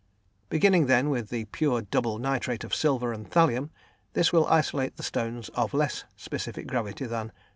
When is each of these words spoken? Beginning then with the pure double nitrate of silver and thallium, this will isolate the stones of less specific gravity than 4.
Beginning 0.49 0.87
then 0.87 1.11
with 1.11 1.29
the 1.29 1.45
pure 1.45 1.79
double 1.83 2.17
nitrate 2.17 2.63
of 2.63 2.73
silver 2.73 3.13
and 3.13 3.29
thallium, 3.29 3.69
this 4.13 4.33
will 4.33 4.47
isolate 4.47 4.95
the 4.95 5.03
stones 5.03 5.49
of 5.49 5.75
less 5.75 6.05
specific 6.15 6.65
gravity 6.65 7.05
than 7.05 7.27
4. 7.27 7.35